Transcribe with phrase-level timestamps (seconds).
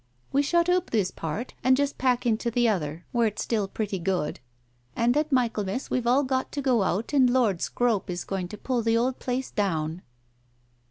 [0.31, 3.99] We shut oop this part, and just pack into the other, where it's still pretty
[3.99, 4.39] good,
[4.95, 8.57] and at Michaelmas we've all got to go out and Lord Scrope is going to
[8.57, 10.01] pull the old place down."